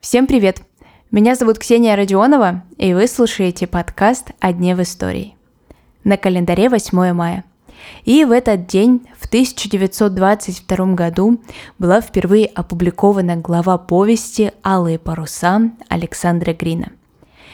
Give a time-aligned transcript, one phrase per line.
[0.00, 0.60] Всем привет!
[1.10, 5.34] Меня зовут Ксения Родионова, и вы слушаете подкаст «О дне в истории».
[6.04, 7.44] На календаре 8 мая.
[8.04, 11.40] И в этот день, в 1922 году,
[11.78, 16.92] была впервые опубликована глава повести «Алые паруса» Александра Грина.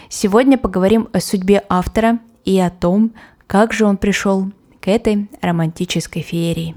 [0.09, 3.13] Сегодня поговорим о судьбе автора и о том,
[3.47, 4.51] как же он пришел
[4.81, 6.75] к этой романтической феерии.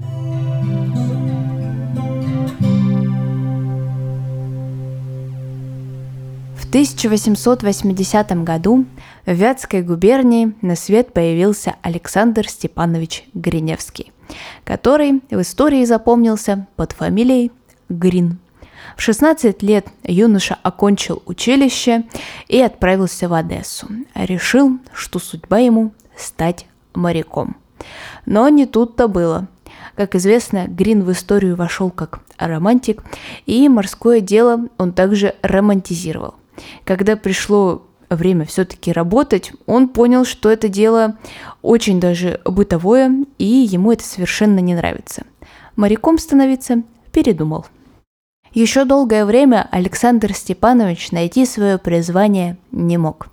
[6.74, 8.84] 1880 году
[9.24, 14.10] в Вятской губернии на свет появился Александр Степанович Гриневский,
[14.64, 17.52] который в истории запомнился под фамилией
[17.88, 18.38] Грин.
[18.96, 22.06] В 16 лет юноша окончил училище
[22.48, 23.86] и отправился в Одессу.
[24.16, 27.54] Решил, что судьба ему стать моряком.
[28.26, 29.46] Но не тут-то было.
[29.94, 33.04] Как известно, Грин в историю вошел как романтик,
[33.46, 36.34] и морское дело он также романтизировал.
[36.84, 41.16] Когда пришло время все-таки работать, он понял, что это дело
[41.62, 45.24] очень даже бытовое, и ему это совершенно не нравится.
[45.76, 46.82] Моряком становиться
[47.12, 47.66] передумал.
[48.52, 53.26] Еще долгое время Александр Степанович найти свое призвание не мог.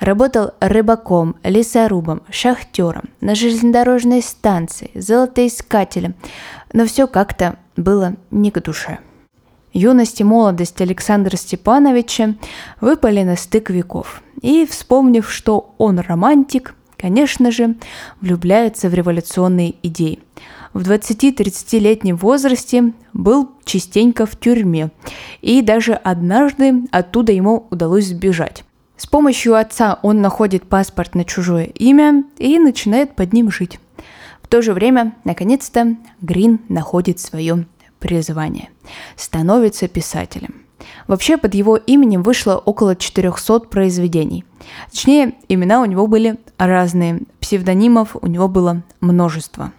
[0.00, 6.16] Работал рыбаком, лесорубом, шахтером, на железнодорожной станции, золотоискателем,
[6.72, 8.98] но все как-то было не к душе.
[9.76, 12.34] Юность и молодость Александра Степановича
[12.80, 14.22] выпали на стык веков.
[14.40, 17.76] И, вспомнив, что он романтик, конечно же,
[18.20, 20.20] влюбляется в революционные идеи–
[20.76, 24.90] в 20-30-летнем возрасте был частенько в тюрьме,
[25.40, 28.62] и даже однажды оттуда ему удалось сбежать.
[28.98, 33.80] С помощью отца он находит паспорт на чужое имя и начинает под ним жить.
[34.42, 37.64] В то же время, наконец-то, Грин находит свое
[37.98, 38.70] призвание.
[39.16, 40.66] Становится писателем.
[41.06, 44.44] Вообще под его именем вышло около 400 произведений.
[44.90, 49.72] Точнее, имена у него были разные, псевдонимов у него было множество.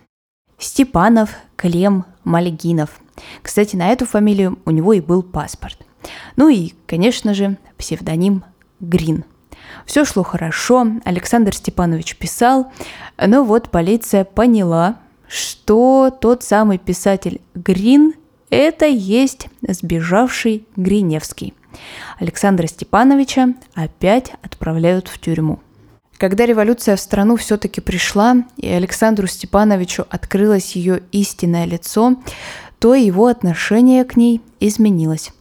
[0.58, 3.00] Степанов, Клем, Мальгинов.
[3.42, 5.78] Кстати, на эту фамилию у него и был паспорт.
[6.36, 8.44] Ну и, конечно же, псевдоним
[8.80, 9.24] Грин.
[9.86, 12.72] Все шло хорошо, Александр Степанович писал,
[13.18, 14.98] но вот полиция поняла,
[15.28, 18.14] что тот самый писатель Грин–
[18.50, 21.54] это есть сбежавший Гриневский.
[22.20, 25.60] Александра Степановича опять отправляют в тюрьму.
[26.18, 32.16] Когда революция в страну все-таки пришла, и Александру Степановичу открылось ее истинное лицо,
[32.80, 35.32] то его отношение к ней изменилось.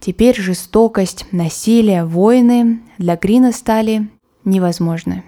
[0.00, 4.08] Теперь жестокость, насилие, войны для Грина стали
[4.44, 5.24] невозможны.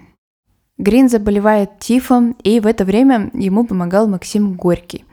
[0.79, 5.03] Грин заболевает тифом, и в это время ему помогал Максим Горький.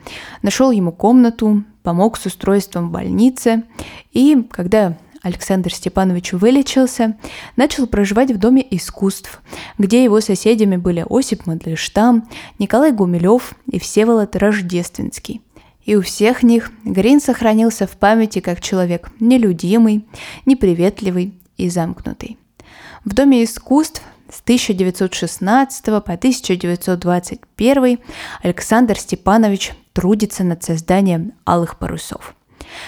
[0.41, 3.65] Нашел ему комнату, помог с устройством в больнице,
[4.13, 7.17] и когда Александр Степанович вылечился,
[7.57, 9.43] начал проживать в Доме искусств,
[9.77, 12.29] где его соседями были Осип Мандельштам,
[12.61, 15.43] Николай Гумилев и Всеволод Рождественский.
[15.85, 20.07] И у всех них Грин сохранился в памяти как человек нелюдимый,
[20.45, 22.39] неприветливый и замкнутый.
[23.05, 27.99] В Доме искусств с 1916 по 1921
[28.43, 32.35] Александр Степанович трудится над созданием «Алых парусов».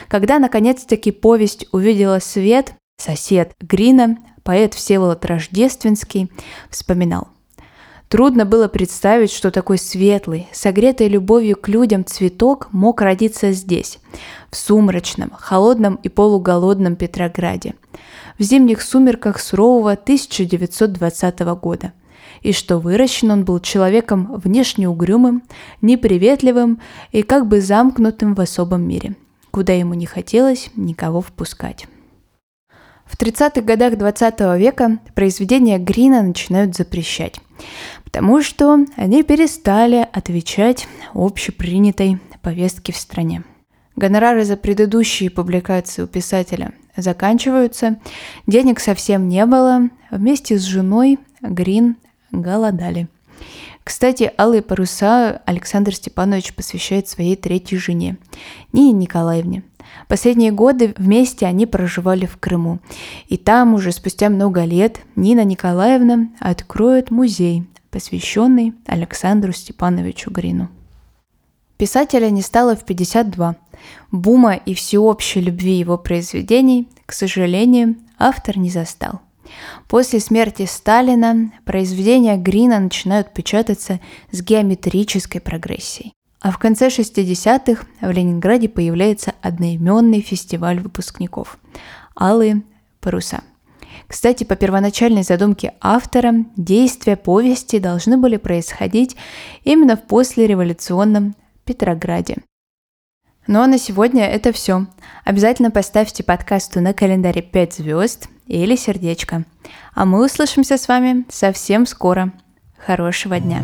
[0.09, 6.31] Когда наконец-таки повесть увидела свет, сосед Грина, поэт Всеволод Рождественский,
[6.71, 7.28] вспоминал.
[8.09, 13.99] Трудно было представить, что такой светлый, согретый любовью к людям цветок мог родиться здесь,
[14.51, 17.75] в сумрачном, холодном и полуголодном Петрограде,
[18.39, 21.93] в зимних сумерках сурового 1920 года,
[22.41, 25.43] и что выращен он был человеком внешне угрюмым,
[25.83, 26.81] неприветливым
[27.13, 29.15] и как бы замкнутым в особом мире–
[29.51, 31.89] куда ему не хотелось никого впускать.
[33.09, 37.41] В 30-х годах 20 века произведения Грина начинают запрещать,
[38.05, 43.43] потому что они перестали отвечать общепринятой повестке в стране.
[43.97, 47.99] Гонорары за предыдущие публикации у писателя заканчиваются,
[48.47, 51.97] денег совсем не было, вместе с женой Грин
[52.31, 53.09] голодали–
[53.89, 58.19] кстати, «Алые паруса» Александр Степанович посвящает своей третьей жене,
[58.71, 59.63] Нине Николаевне.
[60.09, 62.81] Последние годы вместе они проживали в Крыму.
[63.29, 70.69] И там уже спустя много лет Нина Николаевна откроет музей, посвященный Александру Степановичу Грину.
[71.79, 73.57] Писателя не стало в 52.
[74.13, 79.23] Бума и всеобщей любви его произведений, к сожалению, автор не застал.
[79.89, 84.00] После смерти Сталина произведения Грина начинают печататься
[84.30, 86.12] с геометрической прогрессией.
[86.41, 91.59] А в конце 60-х в Ленинграде появляется одноименный фестиваль выпускников
[92.18, 92.62] «Алые
[93.00, 93.42] паруса».
[94.06, 99.16] Кстати, по первоначальной задумке автора, действия повести должны были происходить
[99.65, 101.34] именно в послереволюционном
[101.65, 102.36] Петрограде.
[103.48, 104.86] Ну а на сегодня это все.
[105.24, 109.45] Обязательно поставьте подкасту на календаре 5 звезд или сердечко.
[109.95, 112.30] А мы услышимся с вами совсем скоро.
[112.77, 113.62] Хорошего дня!